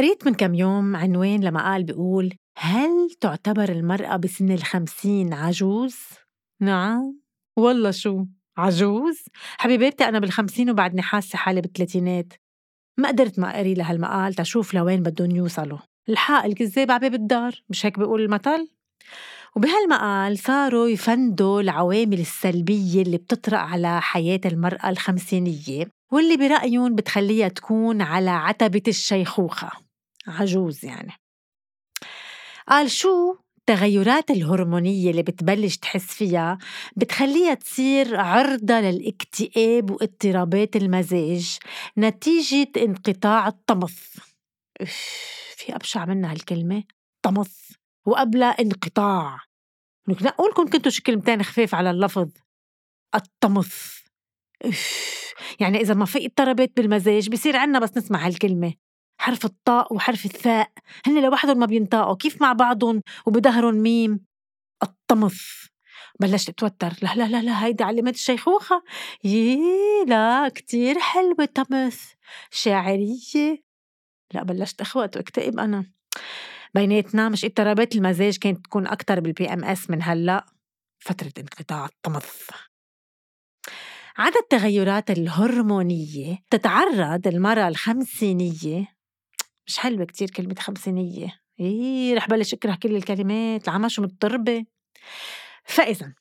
[0.00, 5.96] قريت من كم يوم عنوان لمقال بيقول هل تعتبر المرأة بسن الخمسين عجوز؟
[6.60, 7.20] نعم
[7.56, 8.24] والله شو
[8.56, 9.24] عجوز؟
[9.58, 12.32] حبيبتي أنا بالخمسين وبعدني حاسة حالي بالثلاثينات
[12.98, 15.78] ما قدرت ما أقري لهالمقال تشوف لوين بدهم يوصلوا
[16.08, 18.68] الحق الكذاب على باب الدار مش هيك بيقول المثل؟
[19.56, 28.02] وبهالمقال صاروا يفندوا العوامل السلبية اللي بتطرق على حياة المرأة الخمسينية واللي برأيهم بتخليها تكون
[28.02, 29.89] على عتبة الشيخوخة
[30.30, 31.12] عجوز يعني.
[32.68, 36.58] قال شو التغيرات الهرمونية اللي بتبلش تحس فيها
[36.96, 41.58] بتخليها تصير عرضة للاكتئاب واضطرابات المزاج
[41.98, 44.16] نتيجة انقطاع الطمث.
[45.56, 46.84] في أبشع منها هالكلمة؟
[47.22, 47.70] طمث
[48.06, 49.38] وقبلها انقطاع.
[50.08, 52.28] نقولكم كنتوا شي كلمتين خفيف على اللفظ.
[53.14, 54.00] الطمث.
[55.60, 58.74] يعني إذا ما في اضطرابات بالمزاج بصير عنا بس نسمع هالكلمة.
[59.20, 60.72] حرف الطاء وحرف الثاء.
[61.06, 64.24] هن لوحدهم ما بينطقوا كيف مع بعضهم وبضهرن ميم؟
[64.82, 65.40] الطمث
[66.20, 66.92] بلشت أتوتر.
[67.02, 68.82] لا لا لا لا هيدي علامات الشيخوخة.
[69.24, 69.58] يي
[70.06, 72.12] لا كتير حلوة طمث
[72.50, 73.62] شاعرية.
[74.34, 75.90] لا بلشت اخوت وأكتئب أنا.
[76.74, 80.46] بيناتنا مش اضطرابات المزاج كانت تكون أكتر بال PMS من هلأ.
[80.98, 82.50] فترة انقطاع الطمث
[84.18, 88.99] عدا التغيرات الهرمونية تتعرض المرأة الخمسينية
[89.70, 91.40] مش حلوة كتير كلمة خمسينية.
[91.60, 94.64] إيه رح بلش أكره كل الكلمات العمى شو مضطربة
[95.64, 96.12] فإذا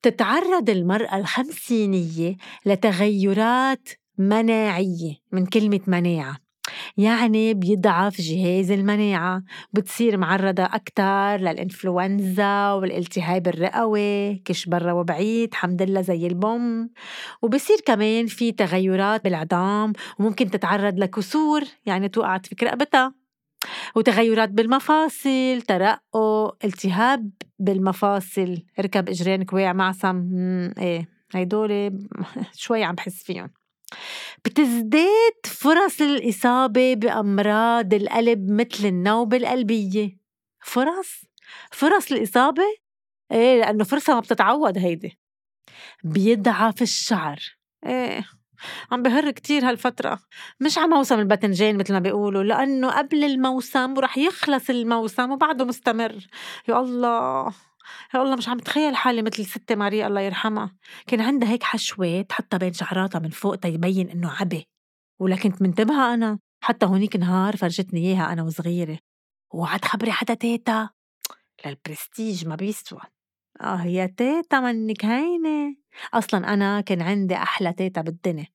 [0.00, 6.43] بتتعرض المرأة الخمسينية لتغيرات مناعية من كلمة مناعة.
[6.96, 9.42] يعني بيضعف جهاز المناعة
[9.72, 16.90] بتصير معرضة أكتر للإنفلونزا والالتهاب الرئوي كش برا وبعيد حمد لله زي البوم.
[17.42, 23.14] وبصير كمان في تغيرات بالعظام وممكن تتعرض لكسور يعني توقع تفك رقبتها
[23.96, 30.28] وتغيرات بالمفاصل ترقق التهاب بالمفاصل ركب إجرين كواع معصم.
[30.78, 31.98] إيه هيدول
[32.64, 33.63] شوي عم بحس فيهم.
[34.44, 40.18] بتزداد فرص الإصابة بأمراض القلب مثل النوبة القلبية.
[40.64, 41.24] فرص؟
[41.72, 42.62] فرص الإصابة؟
[43.32, 45.18] إيه لأنه فرصة ما بتتعوض هيدي.
[46.04, 47.38] بيضعف الشعر.
[47.86, 48.24] إيه
[48.92, 50.18] عم بهر كتير هالفترة.
[50.60, 56.26] مش على موسم الباذنجان مثل ما بيقولوا لأنه قبل الموسم ورح يخلص الموسم وبعده مستمر.
[56.68, 57.54] يا الله!
[58.14, 60.76] يا الله مش عم بتخيل حالي مثل ستة ماريا الله يرحمها.
[61.06, 64.68] كان عندها هيك حشوة تحطها بين شعراتها من فوق تيبين إنه عبي.
[65.20, 66.38] ولا كنت منتبهة أنا.
[66.62, 68.98] حتى هونيك نهار فرجتني إياها أنا وصغيرة.
[69.54, 70.88] وعد خبري حدا تيتا.
[71.66, 73.00] للبرستيج ما بيسوى.
[73.60, 75.76] آه يا تيتا منك هينة.
[76.14, 78.46] أصلا أنا كان عندي أحلى تيتا بالدنيا.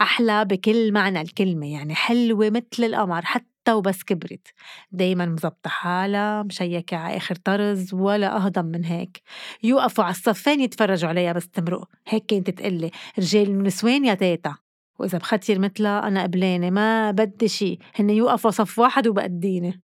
[0.00, 3.24] أحلى بكل معنى الكلمة يعني حلوة مثل القمر.
[3.24, 4.48] حتى حتى وبس كبرت
[4.90, 9.22] دايما مزبطة حالها مشيكة على آخر طرز ولا أهضم من هيك.
[9.62, 14.56] يوقفوا على الصفين يتفرجوا عليها بس تمرق هيك كانت تقلي رجال ونسوان يا تيتا؟
[14.98, 17.78] وإذا بختير مثلها أنا قبلانة ما بدي شي.
[17.94, 19.82] هن يوقفوا صف واحد وبقديني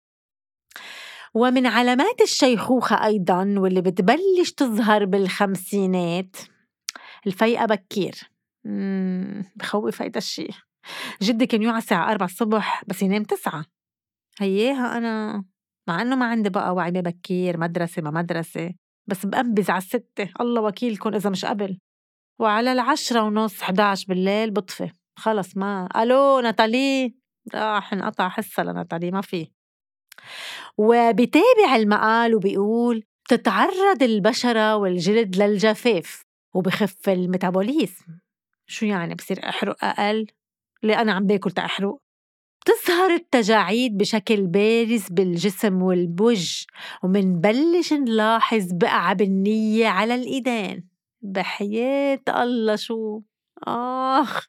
[1.35, 6.37] ومن علامات الشيخوخة أيضا واللي بتبلش تظهر بالخمسينات
[7.27, 8.15] الفيقة بكير.
[9.57, 10.68] بخوف هيدا الشي.
[11.23, 13.65] جدي كان يوعى الساعة أربعة الصبح بس ينام تسعة.
[14.41, 15.45] هياها أنا.
[15.89, 18.75] مع إنه ما عندي بقى وعي بكير مدرسة ما مدرسة.
[19.07, 20.33] بس بأنبز على الستة.
[20.41, 21.79] الله وكيلكم إذا مش قبل.
[22.41, 24.91] وعلى العشرة ونص 11 بالليل بطفي.
[25.17, 25.89] خلص ما.
[25.97, 27.15] ألو ناتالي.
[27.55, 29.51] راح انقطع حصة لناتالي ما في.
[30.79, 36.23] وبتابع المقال وبيقول تتعرض البشرة والجلد للجفاف
[36.55, 38.19] وبخف الميتابوليزم.
[38.67, 40.27] شو يعني؟ بصير أحرق أقل؟
[40.83, 41.99] اللي أنا عم باكل تأحرق.
[42.61, 46.65] بتظهر التجاعيد بشكل بارز بالجسم والبوج
[47.03, 50.89] ومنبلش نلاحظ بقعة بالنية على الإيدين.
[51.23, 53.21] بحياة الله شو؟
[53.67, 54.47] آخ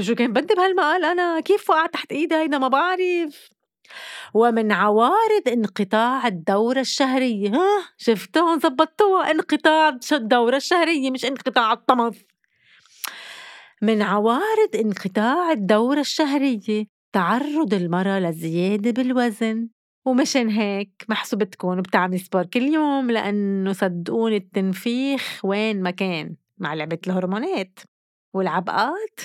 [0.00, 3.50] شو كان بدي بهالمقال؟ أنا كيف وقعت تحت إيدي هيدا؟ ما بعرف.
[4.34, 7.50] ومن عوارض انقطاع الدورة الشهرية.
[7.50, 12.22] ها شفتوها زبطتوها انقطاع الدورة الشهرية مش انقطاع الطمث
[13.82, 16.86] من عوارض انقطاع الدورة الشهرية.
[17.12, 19.68] تعرض المرأة لزيادة بالوزن.
[20.06, 26.98] ومشان هيك محسوبتكم بتعمل سبور كل يوم لأنه صدقوني التنفيخ وين ما كان مع لعبة
[27.06, 27.78] الهرمونات
[28.34, 29.20] والعبقات.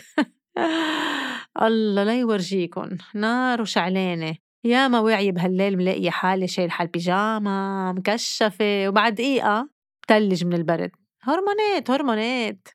[1.61, 4.35] الله لا يورجيكم نار وشعلانة.
[4.63, 9.69] يا ما وعي بهالليل ملاقية حالي شايلة البيجاما مكشفة وبعد دقيقة
[10.03, 10.91] بتلج من البرد.
[11.21, 12.67] هرمونات هرمونات.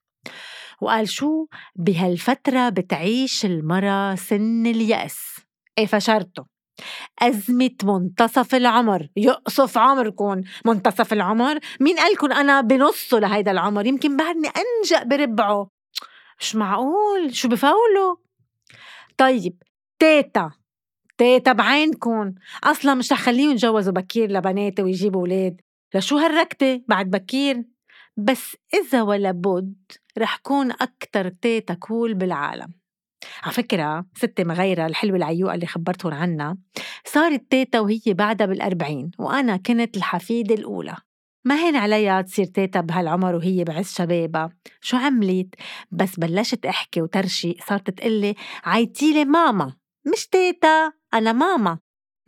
[0.81, 1.46] وقال شو؟
[1.76, 5.37] بهالفترة بتعيش المرأة سن اليأس.
[5.78, 6.44] إيه فشرته؟
[7.23, 9.08] أزمة منتصف العمر.
[9.17, 15.70] يقصف عمركن منتصف العمر؟ مين قالكن أنا بنصه لهيدا العمر؟ يمكن بعدني أنجأ بربعه.
[16.40, 17.34] مش معقول.
[17.34, 18.16] شو بقولوا
[19.19, 19.62] طيب
[19.99, 20.50] تيتا.
[21.19, 22.34] تيتا بعينكن
[22.64, 25.61] أصلا مش رح خليهم يتجوزوا بكير لبناتي ويجيبوا ولاد
[25.94, 27.64] لشو هالركضة بعد بكير؟
[28.16, 29.74] بس إذا ولا بد
[30.18, 32.72] رح كون أكتر تيتا cool بالعالم.
[33.42, 36.56] على فكرة ستي مغيرة الحلوة العيوقة اللي خبرتهم عنها.
[37.04, 40.96] صارت تيتا وهي بعدها بالأربعين وأنا كنت الحفيدة الأولى.
[41.44, 44.50] ما هين عليها تصير تيتا بهالعمر وهي بعز شبابها.
[44.80, 45.54] شو عملت؟
[45.90, 48.34] بس بلشت أحكي وترشي صارت تقلي
[48.64, 49.76] عيتيلي ماما.
[50.12, 51.78] مش تيتا أنا ماما.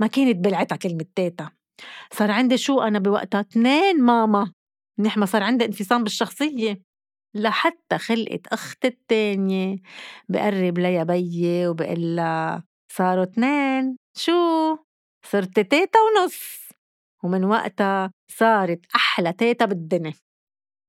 [0.01, 1.51] ما كانت بلعتها كلمة تيتا.
[2.13, 4.53] صار عندي شو أنا بوقتها؟ اثنين ماما.
[4.99, 6.83] منيح ما صار عندي انفصام بالشخصية.
[7.35, 9.77] لحتى خلقت أخت التانية.
[10.29, 12.17] بقرب ليا بيي وبقول
[12.93, 14.77] صاروا اثنين شو؟
[15.27, 16.69] صرت تيتا ونص.
[17.25, 20.15] ومن وقتها صارت أحلى تيتا بالدنيا.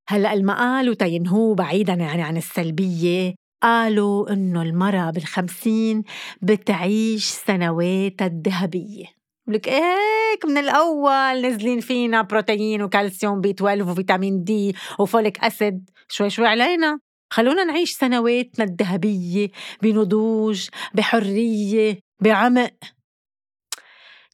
[0.10, 3.36] هلأ المقال وتينهو بعيدا يعني عن السلبية.
[3.64, 6.04] قالوا إنه المرأة بالخمسين
[6.42, 9.19] بتعيش سنواتها الذهبية.
[9.50, 15.90] لك هيك من الأول نازلين فينا بروتين وكالسيوم بي 12 وفيتامين دي وفوليك أسيد.
[16.10, 17.00] شوي شوي علينا.
[17.34, 19.48] خلونا نعيش سنواتنا الذهبية
[19.82, 22.74] بنضوج بحرية بعمق.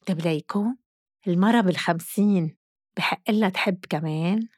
[0.06, 0.64] طيب ليكو
[1.26, 2.56] المرة بالخمسين
[2.96, 4.48] بحق لها تحب كمان؟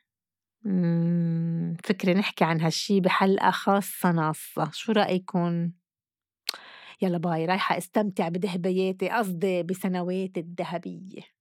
[1.85, 4.71] فكرة نحكي عن هالشي بحلقة خاصة ناصة.
[4.73, 5.73] شو رأيكن؟
[7.03, 11.38] يلا باي رايحة أستمتع بذهبياتي قصدي بسنواتي الذهبية.